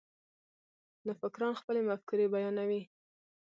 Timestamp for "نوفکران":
1.05-1.53